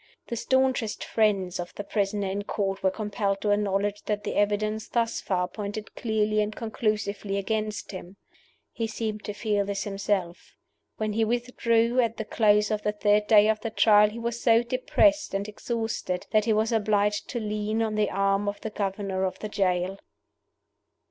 [0.29, 4.87] The staunchest friends of the prisoner in Court were compelled to acknowledge that the evidence
[4.87, 8.17] thus far pointed clearly and conclusively against him.
[8.71, 10.55] He seemed to feel this himself.
[10.97, 14.41] When he withdrew at the close of the third day of the Trial he was
[14.41, 18.71] so depressed and exhausted that he was obliged to lean on the arm of the
[18.71, 19.99] governor of the jail.